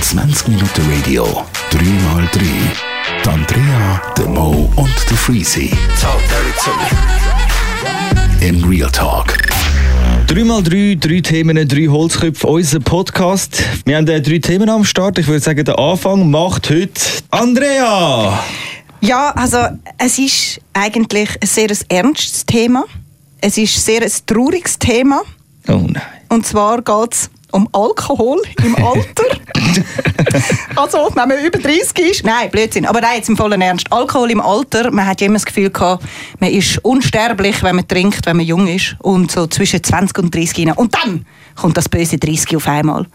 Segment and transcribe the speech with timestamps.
[0.00, 2.40] 20 Minuten Radio, 3x3.
[3.22, 5.70] Die Andrea, der Mo und der Freezy.
[8.40, 9.36] In Real Talk.
[10.28, 13.62] 3x3, drei Themen, drei Holzköpfe, unser Podcast.
[13.84, 15.18] Wir haben äh, drei Themen am Start.
[15.18, 16.98] Ich würde sagen, der Anfang macht heute
[17.30, 18.42] Andrea.
[19.02, 19.58] Ja, also
[19.98, 22.86] es ist eigentlich ein sehr ernstes Thema.
[23.42, 25.20] Es ist sehr ein trauriges Thema.
[25.68, 26.02] Oh nein.
[26.28, 29.24] Und zwar geht es um Alkohol im Alter.
[30.76, 32.24] also, wenn man über 30 ist.
[32.24, 32.86] Nein, Blödsinn.
[32.86, 33.90] Aber nein, jetzt im vollen Ernst.
[33.90, 36.04] Alkohol im Alter, man hat ja immer das Gefühl gehabt,
[36.40, 38.96] man ist unsterblich, wenn man trinkt, wenn man jung ist.
[39.00, 40.76] Und so zwischen 20 und 30 hinein.
[40.76, 43.06] Und dann kommt das böse 30 auf einmal.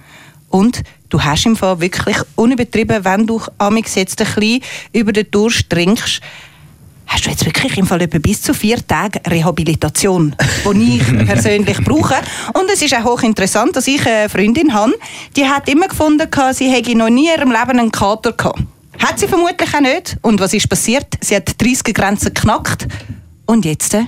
[0.50, 4.62] Und du hast im Fall wirklich unübertrieben, wenn du amix jetzt ein bisschen
[4.92, 6.22] über den Durst trinkst,
[7.12, 10.36] hast du jetzt wirklich im Fall etwa bis zu vier Tage Rehabilitation,
[10.74, 12.16] die ich persönlich brauche.
[12.54, 14.94] Und es ist auch hochinteressant, dass ich eine Freundin habe,
[15.36, 18.62] die hat immer gefunden, sie hätte noch nie in ihrem Leben einen Kater gehabt.
[19.00, 20.18] Hat sie vermutlich auch nicht.
[20.22, 21.08] Und was ist passiert?
[21.22, 22.88] Sie hat die 30er-Grenze geknackt.
[23.46, 24.06] Und jetzt äh,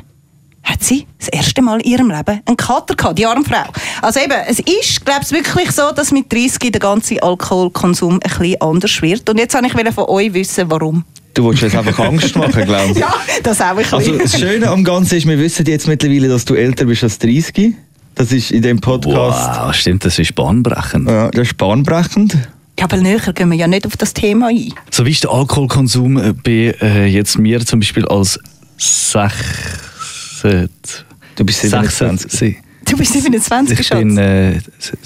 [0.63, 3.63] hat sie das erste Mal in ihrem Leben einen Kater gehabt, die arme Frau.
[4.01, 8.19] Also eben, es ist, glaube ich, wirklich so, dass mit 30 der ganze Alkoholkonsum ein
[8.19, 9.29] bisschen anders wird.
[9.29, 11.03] Und jetzt wollte ich von euch wissen, warum.
[11.33, 12.97] Du wolltest jetzt einfach Angst machen, glaube ich.
[12.97, 13.97] Ja, das auch ein bisschen.
[13.97, 17.17] Also das Schöne am Ganzen ist, wir wissen jetzt mittlerweile, dass du älter bist als
[17.19, 17.73] 30.
[18.15, 19.59] Das ist in dem Podcast.
[19.59, 21.09] Wow, stimmt, das ist bahnbrechend.
[21.09, 22.37] Ja, das ist bahnbrechend.
[22.79, 24.73] Ja, aber näher gehen wir ja nicht auf das Thema ein.
[24.91, 28.39] So wie ist der Alkoholkonsum bei äh, jetzt mir zum Beispiel als
[28.77, 30.69] 16...
[31.35, 32.57] Du bist 27.
[32.85, 33.97] 16 Du bist 27 ich Schatz.
[33.99, 34.59] bin, äh,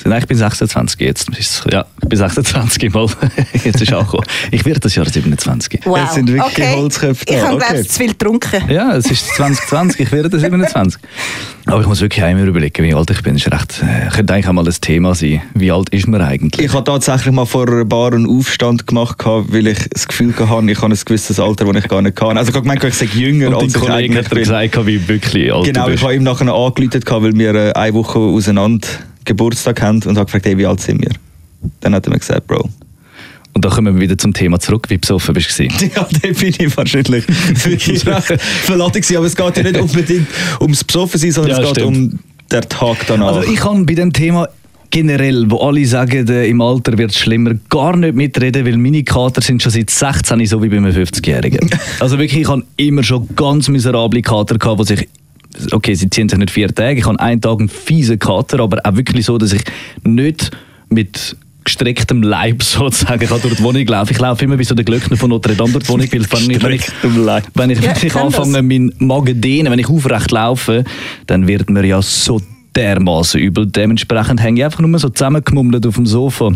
[0.05, 1.29] nein, ich bin 26 jetzt.
[1.71, 3.07] Ja, ich bin 26 mal.
[3.63, 5.79] jetzt ist auch Ich werde das Jahr 27.
[5.85, 5.99] Wow.
[6.07, 6.75] Es sind wirklich okay.
[6.75, 7.33] Holzköpfe da.
[7.33, 7.83] Ich habe, Okay.
[7.83, 8.69] zu viel getrunken.
[8.69, 11.01] Ja, es ist 2020, ich werde 27.
[11.65, 13.33] Aber ich muss wirklich einmal überlegen, wie alt ich bin.
[13.33, 15.41] Das ist recht, äh, könnte eigentlich auch mal ein Thema sein.
[15.53, 16.65] Wie alt ist man eigentlich?
[16.65, 20.71] Ich habe tatsächlich mal vor ein Bar einen Aufstand gemacht, weil ich das Gefühl hatte,
[20.71, 22.37] ich habe ein gewisses Alter, das ich gar nicht kann.
[22.37, 24.39] Also ich habe gemeint, ich sage jünger, Und als ich Kollege eigentlich hat bin.
[24.39, 27.93] gesagt, wie wirklich alt Genau, du ich habe ihm nachher angerufen, weil wir äh, eine
[27.93, 28.87] Woche auseinander
[29.25, 31.11] Geburtstag haben und habe gefragt, hey, wie alt sind wir?
[31.81, 32.69] Dann hat er mir gesagt, Bro.
[33.53, 35.63] Und da kommen wir wieder zum Thema zurück, wie besoffen bist du.
[35.95, 37.25] Ja, dann bin ich wahrscheinlich
[37.65, 39.17] wirklich verladen gewesen.
[39.17, 40.27] Aber es geht ja nicht unbedingt
[40.61, 41.97] ums Besoffen sondern Ja, es geht stimmt.
[42.13, 42.19] um
[42.51, 43.35] den Tag danach.
[43.35, 44.47] Also ich kann bei dem Thema
[44.89, 49.03] generell, wo alle sagen, äh, im Alter wird es schlimmer, gar nicht mitreden, weil meine
[49.03, 51.69] Kater sind schon seit 16 so wie bei einem 50-Jährigen.
[51.99, 55.07] Also wirklich, ich habe immer schon ganz miserable Kater gehabt, wo sich
[55.71, 56.99] Okay, sie ziehen sich nicht vier Tage.
[56.99, 59.61] Ich habe einen Tag einen fiesen Kater, aber auch wirklich so, dass ich
[60.03, 60.51] nicht
[60.89, 64.13] mit gestrecktem Leib sozusagen kann durch die Wohnung laufen.
[64.13, 66.51] Ich laufe immer wie so der Glöckner von Notre Dame durch die Wohnung, weil wenn
[66.51, 66.87] ich, wenn ich,
[67.53, 70.83] wenn ich, Ja, wenn ich anfange, meinen Magen dehnen, wenn ich aufrecht laufe,
[71.25, 72.41] dann wird mir ja so
[72.75, 73.65] dermaßen übel.
[73.65, 76.53] Dementsprechend hänge ich einfach nur so zusammengemummelt auf dem Sofa.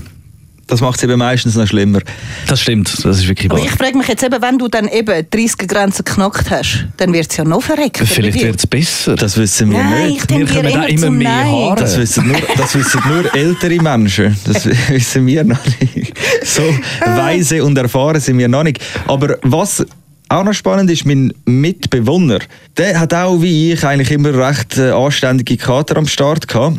[0.72, 2.00] Das macht es eben meistens noch schlimmer.
[2.48, 5.26] Das stimmt, das ist wirklich Aber ich frage mich jetzt eben, wenn du dann eben
[5.30, 8.06] 30 Grenzen geknackt hast, dann wird es ja noch verreckter.
[8.06, 9.16] Vielleicht wird es besser.
[9.18, 10.30] Das wissen wir Nein, ich nicht.
[10.30, 11.52] Wir kommen auch immer mehr Nein.
[11.52, 11.82] Haare.
[11.82, 14.38] Das wissen, nur, das wissen nur ältere Menschen.
[14.46, 15.60] Das wissen wir noch
[15.94, 16.14] nicht.
[16.46, 16.64] So
[17.06, 18.80] weise und erfahren sind wir noch nicht.
[19.08, 19.86] Aber was
[20.30, 22.40] auch noch spannend ist, mein Mitbewohner,
[22.78, 26.78] der hat auch wie ich eigentlich immer recht äh, anständige Kater am Start gehabt.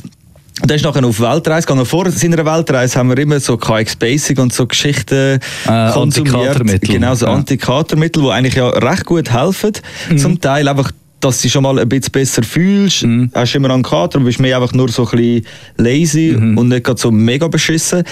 [0.63, 1.85] Und der ist nachher auf Weltreise gegangen.
[1.87, 6.35] Vor seiner Weltreise haben wir immer so KX Basic und so Geschichten Äh, konsumiert.
[6.37, 6.95] Antikatermittel.
[6.95, 7.33] Genau, so Ja.
[7.35, 9.73] Antikatermittel, die eigentlich ja recht gut helfen.
[10.09, 10.19] Mhm.
[10.19, 13.03] Zum Teil einfach, dass du dich schon mal ein bisschen besser fühlst.
[13.03, 13.31] Mhm.
[13.35, 15.47] Hast immer einen Kater, bist mehr einfach nur so ein bisschen
[15.79, 16.57] lazy Mhm.
[16.59, 18.05] und nicht gerade so mega beschissen.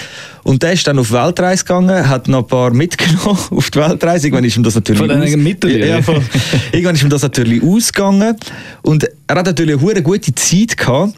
[0.43, 4.27] Und der ist dann auf Weltreise gegangen, hat noch ein paar mitgenommen auf die Weltreise.
[4.27, 5.87] Irgendwann ist ihm das natürlich Von Mitteln?
[5.87, 6.21] ja, voll.
[6.73, 8.35] Irgendwann ist ihm das natürlich ausgegangen.
[8.81, 11.13] Und er hat natürlich eine gute Zeit gehabt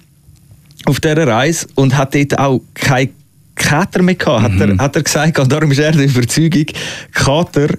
[0.86, 3.10] auf dieser Reise und hat dort auch keine
[3.56, 5.40] Kater mehr gehabt, hat, er, hat er gesagt.
[5.40, 6.66] Und darum ist er der Überzeugung,
[7.14, 7.70] Kater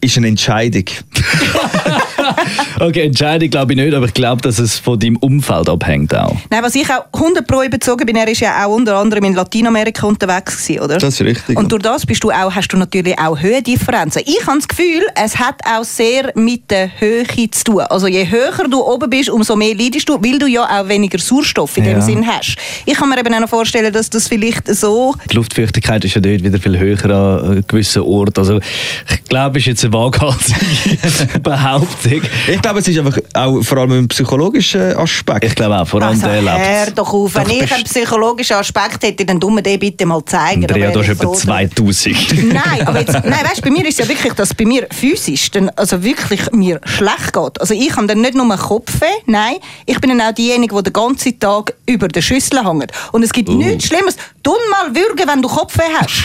[0.00, 0.84] ist eine Entscheidung.
[2.80, 6.36] Okay, Entscheidung glaube ich nicht, aber ich glaube, dass es von deinem Umfeld abhängt auch.
[6.50, 9.34] Nein, was ich auch 100 Pro überzogen bin, er ist ja auch unter anderem in
[9.34, 10.98] Lateinamerika unterwegs gewesen, oder?
[10.98, 11.58] Das ist richtig.
[11.58, 14.22] Und durch das bist du auch, hast du natürlich auch Höhendifferenzen.
[14.26, 17.80] Ich habe das Gefühl, es hat auch sehr mit der Höhe zu tun.
[17.80, 21.18] Also je höher du oben bist, umso mehr leidest du, weil du ja auch weniger
[21.18, 22.02] Sauerstoff in dem Ja.
[22.02, 22.56] Sinn hast.
[22.84, 25.14] Ich kann mir eben auch noch vorstellen, dass das vielleicht so...
[25.30, 28.38] Die Luftfeuchtigkeit ist ja dort wieder viel höher an gewissen Orten.
[28.38, 32.15] Also ich glaube, es ist jetzt eine waghalsige Behauptung.
[32.48, 35.44] Ich glaube, es ist einfach auch vor allem ein psychologischer Aspekt.
[35.44, 36.98] Ich glaube auch, vor allem Also der hör lebt.
[36.98, 40.06] doch auf, wenn Doch, ich bist- einen psychologischen Aspekt hätte, dann tun wir den bitte
[40.06, 40.62] mal zeigen.
[40.62, 41.40] Andrea, du hast ich etwa froh drum.
[41.42, 42.52] 2000.
[42.52, 44.86] Nein, aber jetzt, nein, weißt, bei mir ist es ja wirklich, dass es bei mir
[44.90, 47.60] physisch dann also wirklich mir schlecht geht.
[47.60, 50.92] Also ich habe dann nicht nur Kopfweh, nein, ich bin dann auch diejenige, die den
[50.92, 52.90] ganzen Tag über der Schüssel hängt.
[53.12, 54.16] Und es gibt nichts Schlimmes.
[54.46, 56.22] Tu mal würgen, wenn du Kopfweh hast.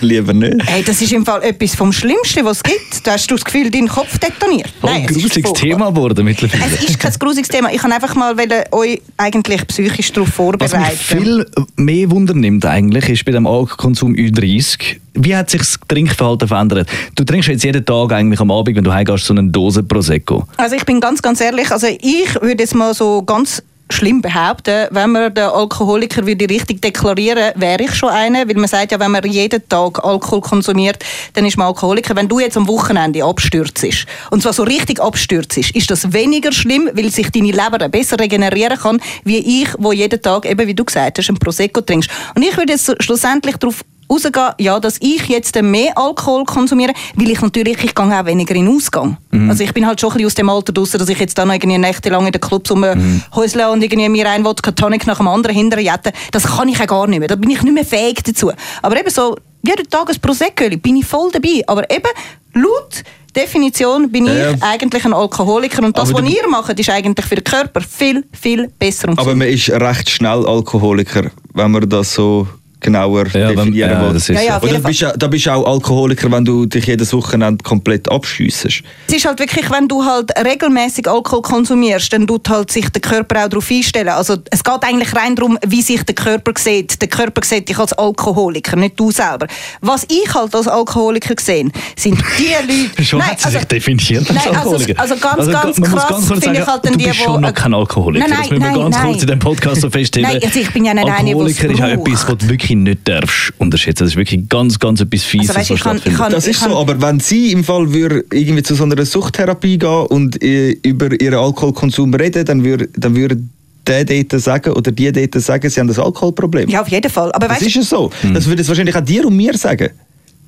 [0.00, 0.56] Lieber nicht.
[0.66, 3.06] Hey, das ist im Fall etwas vom Schlimmsten, was es gibt.
[3.06, 4.72] Da hast du das Gefühl, dein Kopf detoniert.
[4.80, 5.54] Voll ein es ist gruseliges furchtbar.
[5.54, 6.64] Thema geworden mittlerweile.
[6.64, 7.72] Es ist kein grusiges Thema.
[7.72, 10.80] Ich kann einfach mal wollen, euch eigentlich psychisch darauf Was vorbereiten.
[10.80, 11.46] mich viel
[11.76, 14.96] mehr Wunder nimmt eigentlich, ist bei dem Alkoholkonsum Ü30.
[15.14, 16.88] Wie hat sich das Trinkverhalten verändert?
[17.14, 20.48] Du trinkst jetzt jeden Tag eigentlich am Abend, wenn du heimgehst, so eine Dose Prosecco.
[20.56, 24.88] Also ich bin ganz, ganz ehrlich, also ich würde jetzt mal so ganz schlimm behaupten,
[24.90, 29.00] wenn man den Alkoholiker würde richtig deklarieren, wäre ich schon einer, weil man sagt ja,
[29.00, 31.04] wenn man jeden Tag Alkohol konsumiert,
[31.34, 32.16] dann ist man Alkoholiker.
[32.16, 33.86] Wenn du jetzt am Wochenende abstürzt
[34.30, 38.78] und zwar so richtig abstürzt, ist das weniger schlimm, weil sich deine Leber besser regenerieren
[38.78, 42.10] kann, wie ich, wo jeden Tag, eben wie du gesagt hast, ein Prosecco trinkst.
[42.34, 47.30] Und ich würde jetzt schlussendlich darauf rausgehen, ja, dass ich jetzt mehr Alkohol konsumiere, weil
[47.30, 49.16] ich natürlich, ich gehe auch weniger in den Ausgang.
[49.48, 51.50] Also ich bin halt schon ein bisschen aus dem Alter draussen, dass ich jetzt dann
[51.50, 55.56] irgendwie nächtelang in den Clubs rumhäusle und irgendwie mir ein Wodka Tonic nach dem anderen
[55.56, 56.12] hinterjette.
[56.30, 57.28] Das kann ich ja gar nicht mehr.
[57.28, 58.52] Da bin ich nicht mehr fähig dazu.
[58.82, 61.62] Aber eben so, jeden Tag ein Prosecco, bin ich voll dabei.
[61.66, 62.08] Aber eben,
[62.54, 63.02] laut
[63.34, 67.44] Definition bin ich eigentlich ein Alkoholiker und das, was ihr macht, ist eigentlich für den
[67.44, 72.46] Körper viel, viel besser und Aber man ist recht schnell Alkoholiker, wenn man das so
[72.82, 74.12] genauer Ja, wenn- definieren ja, will.
[74.14, 76.66] das ist Ja, ja, Oder jeden bist, du- da bist du auch Alkoholiker, wenn du
[76.66, 78.82] dich jedes Wochenende komplett abschiessest.
[79.08, 83.00] Es ist halt wirklich, wenn du halt regelmäßig Alkohol konsumierst, dann tut halt sich der
[83.00, 84.08] Körper auch darauf einstellen.
[84.08, 87.00] Also es geht eigentlich rein darum, wie sich der Körper sieht.
[87.00, 89.46] Der Körper sieht dich als Alkoholiker, nicht du selber.
[89.80, 92.46] Was ich halt als Alkoholiker sehe, sind die
[92.88, 93.04] Leute...
[93.04, 95.00] Schon Nein, hat sie also- sich definiert als Nein, also, Alkoholiker.
[95.00, 97.20] also ganz, Also, ganz krass ganz kurz finde ich sagen, halt dann du die, bist
[97.20, 98.26] wo- schon noch kein Alkoholiker.
[98.28, 99.06] Nein, das müssen wir nein, ganz nein.
[99.06, 100.28] kurz in dem Podcast so feststellen.
[100.32, 102.08] Nein, also ich bin ja nicht eine, die es Alkoholiker ist ja braucht.
[102.08, 104.04] etwas, was du wirklich nicht darfst unterschätzen.
[104.04, 106.12] Das ist wirklich ganz, ganz etwas Fieses, Also, weißt was ich kann- stattfindet.
[106.12, 108.74] ich kann- Das ist ich kann- so, aber wenn sie im Fall würde irgendwie zu
[108.74, 113.38] so einer Suchttherapie gehen und äh, über ihren Alkoholkonsum reden, dann würde dann würde
[113.86, 116.68] der dort sagen oder die dort sagen, sie haben das Alkoholproblem.
[116.68, 117.32] Ja, auf jeden Fall.
[117.32, 118.10] Aber das weißt ist es so.
[118.32, 119.90] Das würde es wahrscheinlich auch dir und mir sagen.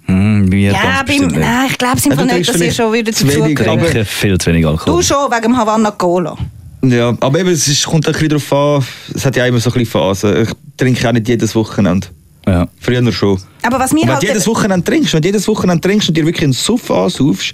[0.06, 2.92] Hm, wir ja, ganz beim, nein, ich glaube es Ja, Fall nicht, dass ihr schon
[2.92, 4.96] wieder zu wenig, aber- viel zu wenig Alkohol.
[4.96, 6.36] Du schon, wegen dem Havanna Cola.
[6.84, 8.84] Ja, aber eben, es ist, kommt ein bisschen darauf an,
[9.14, 10.42] es hat ja immer so ein bisschen Phasen.
[10.42, 12.06] Ich trinke auch nicht jedes Wochenende.
[12.46, 12.68] Ja.
[12.78, 13.40] Früher schon.
[13.62, 14.22] Aber was mir Und wenn halt...
[14.22, 17.52] du jedes Wochenende trinkst, wenn du jedes Wochenende trinkst und dir wirklich einen Suff ansaufst,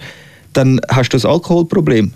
[0.52, 2.12] dann hast du ein Alkoholproblem.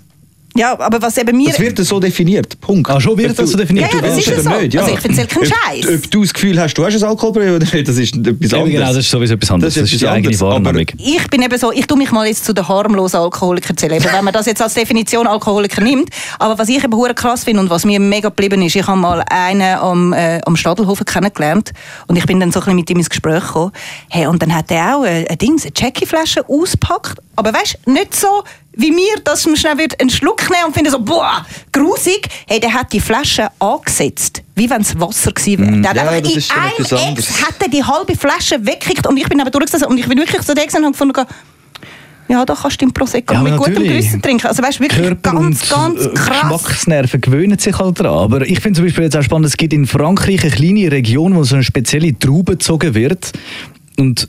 [0.56, 1.48] Ja, aber was eben mir...
[1.50, 2.60] Das wird so definiert.
[2.60, 2.88] Punkt.
[2.88, 3.90] Ah, schon wird Ob das so definiert?
[3.92, 4.62] Ja, ja, das willst ist ja oder so.
[4.62, 4.80] nicht, ja.
[4.82, 5.94] Also ich erzähle keinen Ob- Scheiß.
[6.04, 8.44] Ob du das Gefühl hast, du hast ein Alkoholproblem oder nicht, das ist etwas Eben
[8.54, 8.70] anderes.
[8.70, 9.74] genau, das ist sowieso etwas anderes.
[9.74, 10.86] Das Das ist ist, die eigene Wahrnehmung.
[10.98, 14.04] Ich bin eben so, ich tue mich mal jetzt zu den harmlosen Alkoholikern zählen, eben,
[14.12, 16.10] wenn man das jetzt als Definition Alkoholiker nimmt.
[16.38, 18.98] Aber was ich eben hure krass finde und was mir mega geblieben ist, ich habe
[19.00, 21.72] mal einen am, äh, am Stadelhofen kennengelernt
[22.06, 23.72] und ich bin dann so ein bisschen mit ihm ins Gespräch gekommen.
[24.08, 27.18] Hey, und dann hat er auch äh, ein Ding, eine Jackie-Flasche ausgepackt.
[27.36, 28.44] Aber weißt du, nicht so
[28.76, 32.28] wie mir, dass man schnell wird einen Schluck nehmen und finden so, boah, grusig.
[32.46, 35.80] Hey, der hat die Flasche angesetzt, wie wenn es Wasser gewesen wäre.
[35.80, 37.16] Der hat ja, einfach in einem.
[37.16, 40.18] Ex hat er die halbe Flasche weggekriegt und ich bin eben durchgesessen und ich bin
[40.18, 41.26] wirklich so da und habe gefunden,
[42.26, 43.98] ja, da kannst du den Prosecco Ja, mit aber gutem natürlich.
[43.98, 44.46] Gewissen trinken.
[44.46, 46.40] Also weißt du, wirklich Körper ganz, ganz äh, krass.
[46.40, 48.06] Geschmacksnerven gewöhnen sich halt dran.
[48.06, 51.34] Aber ich finde zum Beispiel jetzt auch spannend, es gibt in Frankreich eine kleine Region,
[51.34, 53.32] wo so eine spezielle Traube gezogen wird.
[53.98, 54.28] Und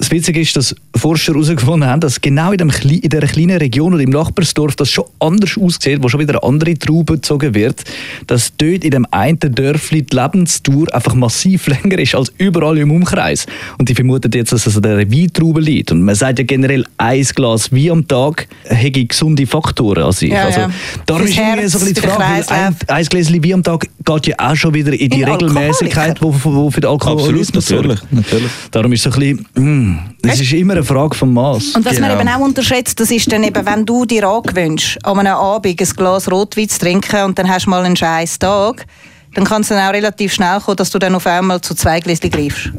[0.00, 3.92] das Witzige ist, dass Forscher herausgefunden haben, dass genau in, dem, in dieser kleinen Region
[3.92, 7.84] oder im Nachbarsdorf das schon anders aussieht, wo schon wieder eine andere Traube gezogen wird,
[8.26, 12.90] dass dort in dem einen Dörfli die Lebensdauer einfach massiv länger ist als überall im
[12.90, 13.44] Umkreis.
[13.78, 15.92] Und die vermuten jetzt, dass es an dieser Weintraube liegt.
[15.92, 20.30] Und man sagt ja generell, ein Glas Wein am Tag hätte gesunde Faktoren an sich.
[20.30, 20.70] Ja, also, ja.
[21.04, 23.86] darum ist irgendwie so ein bisschen die Herz, Frage, ein, ein Gläschen Wein am Tag
[24.02, 27.98] geht ja auch schon wieder in die In Regelmäßigkeit, die für den Alkoholismus Absolut, natürlich,
[27.98, 28.12] sorgt.
[28.12, 28.50] natürlich.
[28.70, 29.89] Darum ist es so ein bisschen, mm,
[30.22, 31.76] es ist immer eine Frage vom Maß.
[31.76, 32.20] Und was man Genau.
[32.20, 35.86] eben auch unterschätzt, das ist dann eben, wenn du dir angewöhnst, an einem Abend ein
[35.96, 38.86] Glas Rotwein zu trinken und dann hast du mal einen scheiß Tag,
[39.34, 42.00] dann kann es dann auch relativ schnell kommen, dass du dann auf einmal zu zwei
[42.00, 42.70] Gläschen greifst.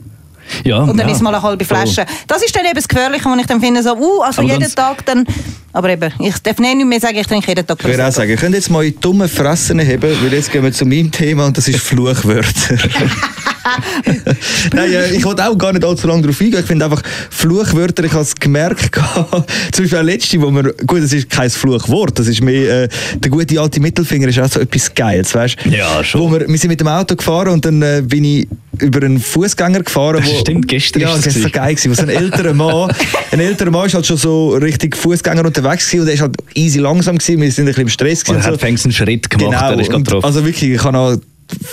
[0.66, 1.64] Ja, Und dann ja, ist mal eine halbe.
[1.64, 2.06] Flasche.
[2.28, 4.60] Das ist dann eben das Gefährliche, wo ich dann finde, so, uh, also Aber jeden
[4.62, 5.26] ganz- Tag dann...
[5.72, 8.30] Aber eben, ich darf nicht mehr sagen, ich trinke jeden Tag Ich würde auch sagen,
[8.32, 11.46] ihr könnt jetzt mal in dumme Fressen heben, weil jetzt gehen wir zu meinem Thema
[11.46, 12.76] und das ist Fluchwörter.
[14.74, 16.60] Nein, äh, ich wollte auch gar nicht allzu lange darauf eingehen.
[16.60, 18.96] Ich finde einfach Fluchwörter, ich habe es gemerkt,
[19.72, 22.90] zum Beispiel auch letzte, wo wir, gut, das ist kein Fluchwort, das ist mehr, äh,
[23.16, 25.70] der gute alte Mittelfinger ist auch so etwas Geiles, weißt du?
[25.70, 26.22] Ja, schon.
[26.22, 28.48] Wo wir, wir sind mit dem Auto gefahren und dann äh, bin ich
[28.80, 30.24] über einen Fußgänger gefahren.
[30.24, 32.92] Wo, Stimmt, gestern Ja, das war so geil gewesen, wo so ein älterer Mann,
[33.32, 36.36] ein älterer Mann ist halt schon so richtig Fußgänger unterwegs gewesen und er ist halt
[36.56, 38.38] easy langsam gewesen, wir sind ein bisschen im Stress gewesen.
[38.38, 41.18] Und er hat fängst einen Schritt gemacht, Genau, und also wirklich, ich habe noch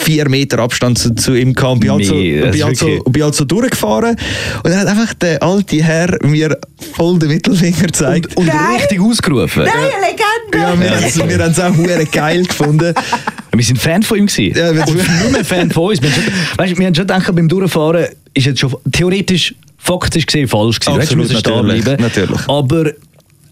[0.00, 2.76] vier Meter Abstand zu, zu ihm und bin, halt so, Nee, das bin, ist halt
[2.76, 4.16] so, bin halt so durchgefahren
[4.62, 6.58] und dann hat einfach der alte Herr mir
[6.94, 8.36] voll den Mittelfinger gezeigt.
[8.36, 8.56] Und Nein.
[8.76, 9.64] richtig ausgerufen.
[9.64, 10.18] Nein, eine Legende!
[10.52, 12.94] ja, wir, haben- wir haben es auch hure geil gefunden.
[13.50, 14.56] Wir sind Fan von ihm gewesen.
[14.56, 16.00] Ja, wir- und nur mehr Fan von uns.
[16.00, 20.26] Wir haben schon, weißt, wir haben schon gedacht, beim Durchfahren ist jetzt schon theoretisch, faktisch
[20.26, 21.00] gesehen falsch gewesen.
[21.00, 22.02] Absolut, müssen stehen natürlich, bleiben.
[22.02, 22.48] natürlich.
[22.48, 22.92] Aber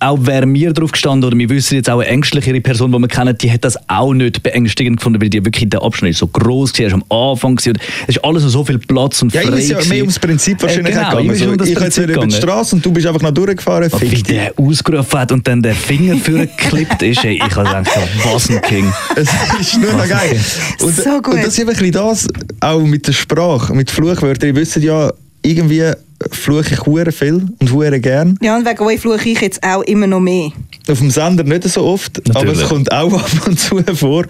[0.06, 3.08] auch wäre mir drauf gestanden, oder wir wissen jetzt auch eine ängstlichere Person, die wir
[3.08, 6.78] kennen, die hat das auch nicht beängstigend gefunden, weil die wirklich der Abschnitt so groß
[6.78, 9.58] war, ist am Anfang und es ist alles so viel Platz und Ja, frei ihm
[9.58, 11.30] ist ja mehr ums Prinzip wahrscheinlich Äh, genau, gegangen.
[11.30, 12.34] Also, um ich jetzt Prinzip wieder über die.
[12.34, 13.90] Straße und du bist einfach noch durchgefahren.
[13.92, 17.88] Aber wie der ausgerufen hat und dann der Finger vorgeklippt ist, ey, ich habe gedacht,
[18.24, 18.92] was ein King.
[19.16, 19.28] Es
[19.60, 20.38] ist nur noch geil.
[20.82, 21.34] Und, So gut.
[21.34, 22.26] und das ist ein bisschen das,
[22.60, 24.50] auch mit der Sprache, mit Fluchwörtern.
[24.50, 25.90] Ihr wisst ja, irgendwie
[26.30, 28.38] fluche ich hure viel und hure gern.
[28.42, 30.50] Ja, und wegen euch fluche ich jetzt auch immer noch mehr.
[30.88, 32.62] Auf dem Sender nicht so oft, aber Natürlich.
[32.62, 34.24] es kommt auch ab und zu vor.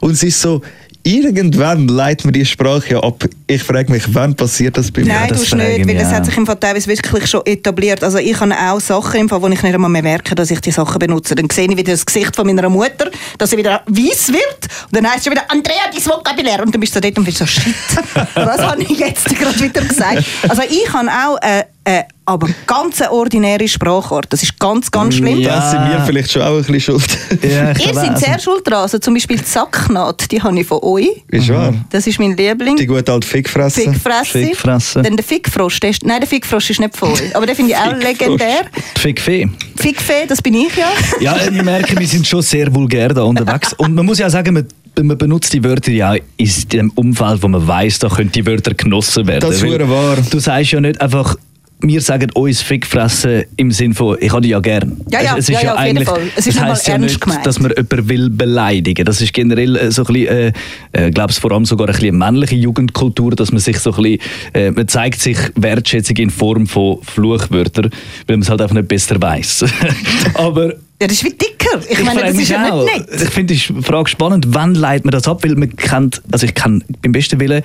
[0.00, 0.62] Und es ist so,
[1.02, 3.24] irgendwann leitet man die Sprache ja ab.
[3.54, 5.08] Ich frage mich, wann passiert das bei mir?
[5.12, 8.02] Nein, das du nicht, weil mich es hat sich im Fall teilweise wirklich schon etabliert.
[8.02, 10.60] Also ich habe auch Sachen im Fall, wo ich nicht einmal mehr merke, dass ich
[10.60, 11.34] die Sachen benutze.
[11.34, 14.68] Dann sehe ich wieder das Gesicht von meiner Mutter, dass sie wieder weiß wird.
[14.90, 16.62] Und dann heißt es schon wieder, Andrea, dein Vokabulär.
[16.62, 17.74] Und dann bist du dort und bist so, shit,
[18.34, 20.24] was habe ich jetzt gerade wieder gesagt?
[20.48, 24.26] Also ich habe auch äh, äh, aber ganz eine ordinäre Sprachart.
[24.32, 25.38] Das ist ganz, ganz schlimm.
[25.38, 25.56] Ja.
[25.56, 27.18] Das sind wir vielleicht schon auch ein bisschen schuld.
[27.42, 28.82] Ja, Ihr seid sehr schuld dran.
[28.82, 31.08] Also zum Beispiel die Sacknaht, die habe ich von euch.
[31.28, 31.74] Ist wahr.
[31.90, 32.76] Das ist mein Liebling.
[32.76, 33.80] Die gute alte Fickfresse.
[33.82, 34.38] Fickfresse.
[34.46, 35.02] Fickfresse.
[35.02, 35.80] Dann der Fickfrosch.
[35.80, 37.34] Der ist, nein, der Fickfrosch ist nicht euch.
[37.34, 38.66] Aber den finde ich auch legendär.
[38.96, 39.48] Die Fickfee.
[39.76, 40.88] Fickfee, das bin ich ja.
[41.20, 43.72] Ja, wir merken, wir sind schon sehr vulgär da unterwegs.
[43.74, 44.66] Und man muss ja auch sagen, man,
[45.02, 48.74] man benutzt die Wörter ja in dem Umfeld, wo man weiß, da können die Wörter
[48.74, 49.40] genossen werden.
[49.40, 50.16] Das ist wahr.
[50.30, 51.36] Du sagst ja nicht einfach,
[51.82, 55.00] wir sagen uns Fickfressen im Sinn von, ich habe dich ja gern.
[55.10, 56.32] Ja, ja, es, es ja, ist ja, ja, jeden eigentlich.
[56.36, 57.44] Es ist das heisst ja nicht, gemeint.
[57.44, 59.04] dass man jemanden will beleidigen.
[59.04, 60.52] Das ist generell äh, so ein bisschen, äh,
[60.92, 64.20] äh, glaube vor allem sogar ein bisschen männliche Jugendkultur, dass man sich so ein bisschen,
[64.54, 67.90] äh, man zeigt sich Wertschätzung in Form von Fluchwörtern,
[68.26, 69.64] weil man es halt einfach nicht besser weiß.
[70.34, 71.80] Aber Ja, das ist wie dicker.
[71.88, 72.84] Ich, ich meine, das ist ja auch.
[72.84, 73.22] nicht nett.
[73.22, 75.42] Ich finde die Frage spannend, wann leitet man das ab?
[75.42, 77.62] Weil man kennt, also ich kenne beim besten Willen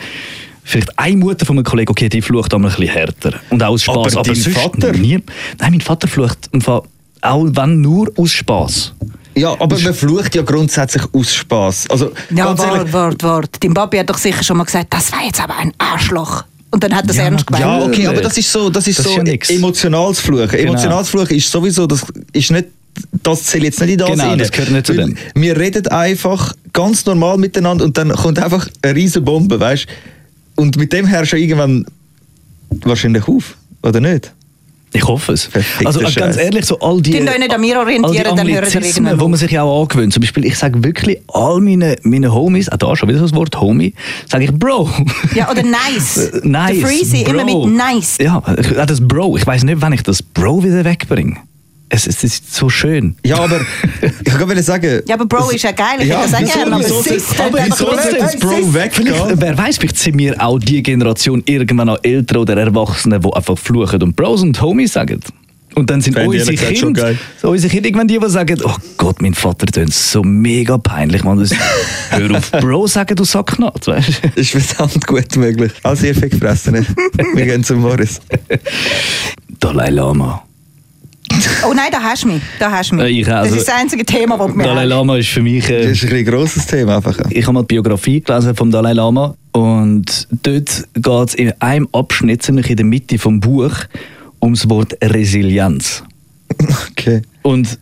[0.67, 3.33] vielleicht eine Mutter von einem Kollegen, okay, die flucht einmal ein bisschen härter.
[3.49, 4.15] Und auch aus Spaß.
[4.15, 4.91] Aber Aber, dein Vater?
[4.93, 5.19] Nie.
[5.59, 6.81] Nein, mein Vater flucht im Fall
[7.21, 8.93] auch wenn nur aus Spaß.
[9.35, 11.89] Ja, aber man flucht ja grundsätzlich aus Spaß.
[11.89, 13.59] Also, Ja, warte, warte, warte.
[13.59, 16.43] Dein Papi hat doch sicher schon mal gesagt, das war jetzt aber ein Arschloch.
[16.69, 17.63] Und dann hat er es Ja, ernst gemeint.
[17.65, 19.49] Ja, okay, aber das ist so, das ist Das ist so ja nix.
[19.49, 20.53] emotionales Fluchen.
[20.59, 22.67] Emotionales Fluchen ist sowieso, das ist nicht,
[23.23, 24.39] das zählt jetzt nicht in das Genau, rein.
[24.39, 25.15] das gehört nicht zu dem.
[25.35, 29.87] Wir reden einfach ganz normal miteinander und dann kommt einfach eine riesen Bombe, weißt
[30.57, 31.85] Und mit dem hörst du irgendwann
[32.83, 34.33] wahrscheinlich auf, oder nicht?
[34.93, 35.43] Ich hoffe es.
[35.43, 36.37] Verfickter Also äh, ganz Scheiß.
[36.37, 38.57] ehrlich, so all die, Könnt ihr nicht an mir orientieren, all die dann hören ihr
[38.63, 40.13] Anglizismen, irgendwann wo man sich ja auch angewöhnt.
[40.13, 43.35] Zum Beispiel, ich sage wirklich all meine, meine Homies, auch da schon wieder so das
[43.35, 43.93] Wort Homie,
[44.29, 44.89] sage ich Bro.
[45.35, 46.17] Ja, oder nice.
[46.33, 46.79] Äh, nice.
[46.79, 47.67] Der Freezy immer Bro.
[47.67, 48.17] mit nice.
[48.19, 49.37] Ja, auch das Bro.
[49.37, 51.35] Ich weiß nicht, wann ich das Bro wieder wegbringe.
[51.89, 53.15] Es, es ist so schön.
[53.25, 53.61] Ja, aber
[54.01, 55.01] ich kann sagen.
[55.07, 57.07] Ja, aber Bro ist ja geil, ich hätte das auch wieso- gerne, aber wieso es
[57.07, 58.95] ist- aber wieso es Bro ist-?
[58.95, 63.33] Vielleicht, wer weiß, vielleicht sind wir auch die Generation irgendwann noch Eltern oder Erwachsene, die
[63.33, 65.21] einfach fluchen und Bros und Homies sagen.
[65.75, 67.17] Und dann sind unsere Kinder, geil.
[67.39, 71.23] so unsere Kinder irgendwann die, die sagen, oh Gott, mein Vater tönt so mega peinlich.
[71.23, 71.47] Man,
[72.09, 73.85] hör auf, Bro sagen, du Sacknat.
[73.87, 74.23] Weißt?
[74.23, 74.27] du?
[74.29, 75.71] Das ist verdammt gut möglich.
[75.83, 76.85] Also ihr Fickfressen.
[77.35, 78.19] Wir gehen zum Morris.
[79.59, 80.46] Dalai Lama.
[81.67, 82.41] Oh nein, da hast du mich.
[82.59, 83.05] Da hast du mich.
[83.05, 84.85] Äh, ich das also- ist das einzige Thema, das wir Dalai.
[84.85, 85.63] Lama ist für mich...
[85.63, 87.17] Das Äh, ist ein, bisschen ein grosses Thema einfach.
[87.29, 91.87] ich habe mal die Biografie gelesen vom Dalai Lama und dort geht es in einem
[91.91, 93.73] Abschnitt, ziemlich in der Mitte vom Buch,
[94.41, 96.03] ums Wort Resilienz.
[96.91, 97.21] Okay.
[97.41, 97.77] Und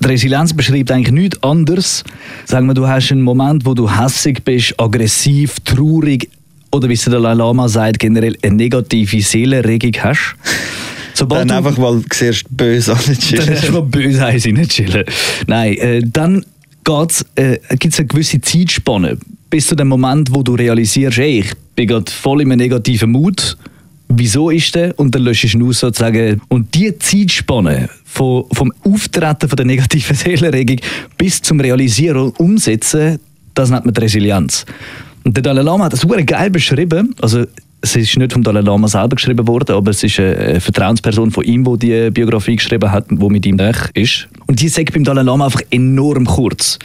[0.00, 2.04] die Resilienz beschreibt eigentlich nichts anderes.
[2.44, 6.28] Sagen wir, du hast einen Moment, wo du hässig bist, aggressiv, traurig
[6.72, 10.34] oder wie es der Dalai Lama sagt, generell eine negative Seelenregung hast.
[11.22, 15.04] Sobald Dann du einfach mal siehst, böse an dann hast du mal böse Eis chillen.
[15.46, 16.44] Nein, äh, dann
[16.82, 19.16] geht's, äh, gibt es eine gewisse Zeitspanne,
[19.48, 23.12] bis zu dem Moment, wo du realisierst, hey, ich bin gerade voll in einem negativen
[23.12, 23.56] Mut.
[24.08, 24.98] Wieso ist der?
[24.98, 26.42] Und dann löschst du ihn aus sozusagen.
[26.48, 30.80] Und die Zeitspanne von, vom Auftreten von der negativen Seelenregung
[31.16, 33.20] bis zum Realisieren und Umsetzen,
[33.54, 34.66] das nennt man die Resilienz.
[35.22, 37.14] Und der Dalai Lama hat das super geil beschrieben.
[37.22, 37.46] Also,
[37.82, 41.44] es ist nicht vom Dalai Lama selber geschrieben worden, aber es ist eine Vertrauensperson von
[41.44, 44.28] ihm, die die Biografie geschrieben hat, die mit ihm weg ist.
[44.46, 46.78] Und die sagt beim Dalai Lama einfach enorm kurz.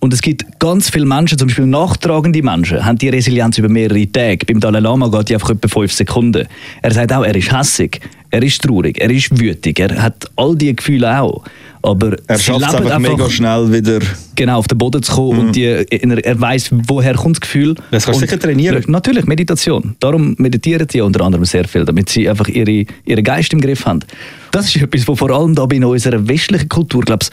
[0.00, 4.10] Und es gibt ganz viele Menschen, zum Beispiel nachtragende Menschen, haben die Resilienz über mehrere
[4.10, 4.44] Tage.
[4.44, 6.48] Beim Dalai Lama geht die einfach etwa fünf Sekunden.
[6.82, 10.56] Er sagt auch, er ist hässig, er ist traurig, er ist wütig, er hat all
[10.56, 11.44] diese Gefühle auch.
[11.82, 13.98] Aber Er sie schafft es einfach mega schnell wieder.
[14.36, 15.86] genau auf den Boden zu kommen und die, er,
[16.24, 17.74] er weiß, woher kommt das Gefühl.
[17.90, 18.84] Das kannst du sicher trainieren.
[18.86, 19.96] Natürlich, Meditation.
[19.98, 23.84] Darum meditieren die unter anderem sehr viel, damit sie einfach ihre, ihren Geist im Griff
[23.84, 24.00] haben.
[24.52, 27.30] Das ist etwas, was vor allem da in unserer westlichen Kultur, glaube ich,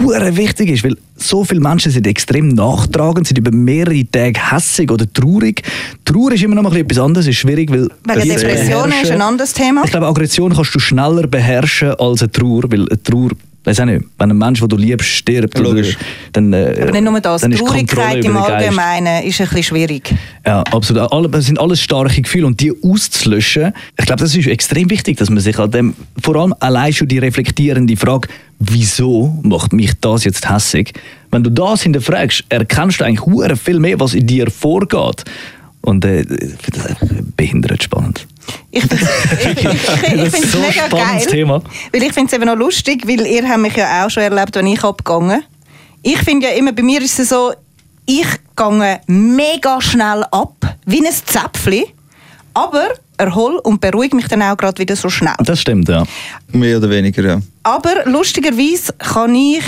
[0.00, 4.90] hure wichtig ist, weil so viele Menschen sind extrem nachtragend, sind über mehrere Tage hässig
[4.90, 5.62] oder traurig.
[6.04, 9.52] Trauer ist immer noch mal etwas anderes, ist schwierig, weil Wegen Depressionen ist ein anderes
[9.52, 9.82] Thema.
[9.84, 13.30] Ich glaube, Aggression kannst du schneller beherrschen als eine Trauer, weil eine Trauer,
[13.64, 15.96] weiß auch nicht, wenn ein Mensch, den du liebst, stirbt, oder, Logisch.
[16.32, 20.14] dann, äh, Aber nicht nur das, dann Traurigkeit im Allgemeinen ist ein bisschen schwierig.
[20.46, 21.10] ja, absolut.
[21.12, 25.16] Alle- Das sind alles starke Gefühle und die auszulöschen, ich glaube, das ist extrem wichtig,
[25.16, 28.28] dass man sich an dem, vor allem allein schon die reflektierende Frage,
[28.58, 30.92] wieso macht mich das jetzt hässig?
[31.30, 35.24] Wenn du das hinterfragst, erkennst du eigentlich viel mehr, was in dir vorgeht.
[35.80, 37.06] Und äh, ich finde das einfach
[37.36, 38.26] behindert spannend.
[38.70, 39.06] Ich finde
[40.30, 41.32] find's so mega spannendes geil.
[41.32, 41.62] Thema.
[41.92, 44.54] Weil ich finde es eben noch lustig, weil ihr habt mich ja auch schon erlebt,
[44.56, 45.44] wenn ich abgegangen.
[46.02, 47.52] Ich finde ja immer, bei mir ist es so,
[48.06, 51.84] ich gehe mega schnell ab, wie ein Zäpfchen,
[52.52, 55.34] aber erhol und beruhige mich dann auch gerade wieder so schnell.
[55.40, 56.04] Das stimmt, ja.
[56.48, 57.40] Mehr oder weniger, ja.
[57.62, 59.64] Aber lustigerweise kann ich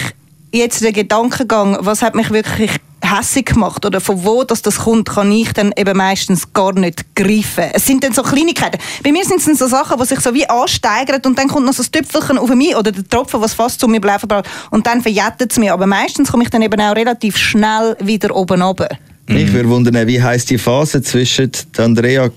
[0.52, 2.72] jetzt den Gedankengang, was hat mich wirklich
[3.10, 7.14] hässig gemacht oder von wo dass das kommt, kann ich dann eben meistens gar nicht
[7.14, 7.64] greifen.
[7.72, 8.78] Es sind dann so Kleinigkeiten.
[9.02, 11.66] Bei mir sind es dann so Sachen, die sich so wie ansteigern und dann kommt
[11.66, 14.26] noch so ein Tüpfelchen auf mich oder der Tropfen, was fast zu mir bleibt
[14.70, 15.70] und dann verjettet es mich.
[15.70, 18.88] Aber meistens komme ich dann eben auch relativ schnell wieder oben runter.
[19.28, 22.30] Mich würde wundern, wie heisst die Phase zwischen der Andrea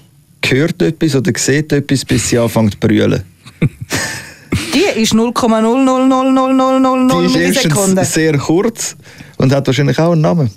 [0.47, 3.23] hört etwas oder sieht etwas, bis sie anfängt zu brüllen.
[4.74, 8.06] Die ist 0,0000000 Die ist Millisekunden.
[8.06, 8.96] sehr kurz
[9.38, 10.50] und hat wahrscheinlich auch einen Namen.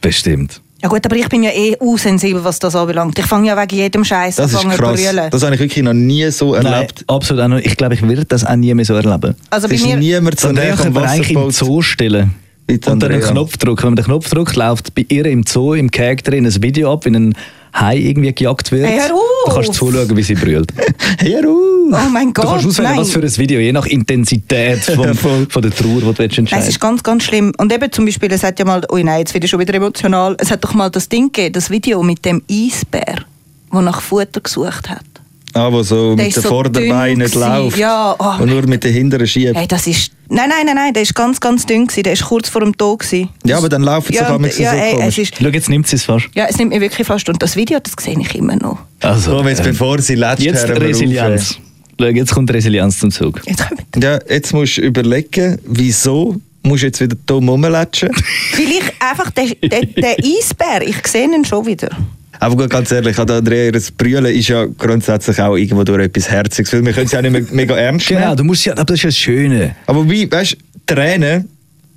[0.00, 0.60] Bestimmt.
[0.82, 3.16] Ja gut, aber ich bin ja eh unsensibel, was das anbelangt.
[3.16, 5.30] Ich fange ja wegen jedem Scheiß an zu brüllen.
[5.30, 7.04] Das habe ich wirklich noch nie so Nein, erlebt.
[7.06, 7.58] absolut auch noch.
[7.58, 9.36] Ich glaube, ich werde das auch nie mehr so erleben.
[9.50, 11.54] Also bei ist mir, niemand so näher am eigentlich im Wasserboot.
[11.54, 12.34] Zoo stellen.
[12.68, 13.20] Und dann einen.
[13.20, 13.82] Knopf drücken.
[13.82, 16.92] Wenn man den Knopf drückt, läuft bei ihr im Zoo, im Cage drin, ein Video
[16.92, 17.34] ab, wie ein
[17.74, 18.86] Hai irgendwie gejagt wird.
[18.86, 19.00] Hey!
[19.08, 20.72] Du kannst zuschauen, wie sie brüllt.
[21.22, 21.72] Auf!
[21.92, 22.98] oh mein Du Gott, kannst auswählen, nein.
[23.00, 25.14] was für ein Video, je nach Intensität vom,
[25.48, 27.52] von der Trauer, die du willst Nein, es entscheiden ist ganz, ganz schlimm.
[27.58, 30.36] Und eben zum Beispiel, es hat ja mal, ui nein, jetzt wieder schon wieder emotional,
[30.38, 33.24] es hat doch mal das Ding gegeben, das Video mit dem Eisbär,
[33.72, 35.04] der nach Futter gesucht hat.
[35.54, 37.76] Ah, wo so Der mit den so Vorderbeinen läuft.
[37.76, 39.54] Ja, oh und nur mit den hinteren schiebt.
[39.56, 42.24] Hey, das ist, nein, nein, nein, nein, der ist ganz, ganz dünn gewesen, der ist
[42.24, 43.28] kurz vor dem Tod gewesen.
[43.44, 44.44] Ja, aber dann laufen sie ja, ja, so
[44.76, 45.18] ey, es komisch.
[45.18, 46.28] ist, Schau, jetzt nimmt sie es fast.
[46.34, 48.78] ja, es nimmt mir wirklich fast, und das Video, das sehe ich immer noch.
[49.00, 51.58] Also, So, jetzt ähm, bevor sie letzt jetzt Resilienz.
[52.00, 53.40] Schau, jetzt kommt Resilienz zum Zug.
[53.46, 53.64] Jetzt.
[54.02, 58.10] Ja, jetzt musst du überlegen, wieso musst du jetzt wieder dumm rumlatschen.
[58.56, 61.90] Weil ich einfach, der, der, der Eisbär, ich sehe ihn schon wieder.
[62.38, 66.28] Aber gut, ganz ehrlich, der Andrea, ihr Brüllen ist ja grundsätzlich auch irgendwo durch etwas
[66.28, 68.22] Herziges, weil wir können es ja auch nicht mehr mega ernst nehmen.
[68.22, 69.76] Genau, du musst ja, aber das ist ja das Schöne.
[69.86, 71.48] Aber wie, weißt du, Tränen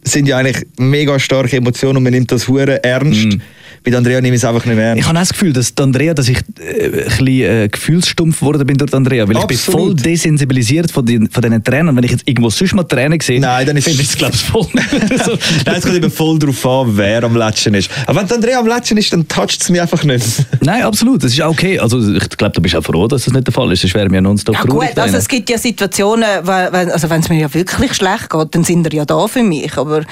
[0.03, 3.27] sind ja eigentlich mega starke Emotionen und man nimmt das hure ernst.
[3.29, 3.39] Bei
[3.85, 4.95] der Andrea nehme ich es einfach nicht mehr.
[4.95, 8.65] Ich habe auch das Gefühl, dass Andrea, dass ich äh, ein bisschen äh, gefühlsstumpf geworden
[8.65, 9.81] bin durch Andrea, weil ich bin Absolut.
[9.81, 11.89] voll desensibilisiert von, den, von diesen Tränen.
[11.89, 14.17] Und wenn ich jetzt irgendwo sonst mal Tränen sehe, Nein, dann ist- finde ich es,
[14.17, 14.63] glaube ich, voll.
[15.25, 15.37] so.
[15.65, 17.89] Nein, es kommt eben voll darauf an, wer am Latschen ist.
[18.07, 20.25] Aber wenn Andrea am Latschen ist, dann toucht es mich einfach nicht.
[20.61, 21.79] Nein, absolut, das ist auch okay.
[21.79, 23.81] Also ich glaube, du bist auch froh, dass das nicht der Fall ist.
[23.81, 27.21] Sonst wären wir nonstop Ja gut, also es gibt ja Situationen, wenn, wenn- also wenn
[27.21, 30.03] es mir ja wirklich schlecht geht, dann sind ihr ja da für mich, aber...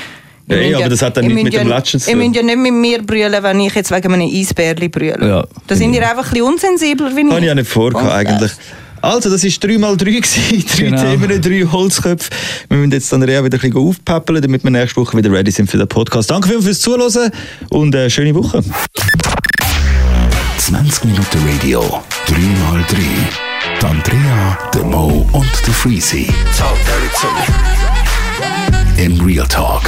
[0.47, 2.15] Ja, ihr müsst aber das hat dann ihr nichts mit dem ja- Latschen zu Ihr
[2.17, 2.23] tun.
[2.25, 5.17] müsst ja nicht mit mir brüllen, wenn ich jetzt wegen einem Eisbärli brülle.
[5.27, 7.27] Ja, da sind ihr einfach ein bisschen unsensibler wie ich.
[7.29, 8.51] Habe ich ja nicht vorgehabt, Ganz eigentlich.
[9.01, 10.65] Also, das war 3x3 gewesen.
[10.65, 11.01] Drei Genau.
[11.01, 12.29] Themen, drei Holzköpfe.
[12.69, 15.69] Wir müssen jetzt Andrea wieder ein bisschen aufpäppeln, damit wir nächste Woche wieder ready sind
[15.69, 16.29] für den Podcast.
[16.31, 17.31] Danke vielmals fürs Zuhören
[17.69, 18.61] und äh, schöne Woche.
[20.57, 21.81] 20 Minuten Radio,
[22.27, 22.95] 3x3.
[23.81, 26.27] Die Andrea, der Mo und der Freezy.
[28.97, 29.83] In Real Talk.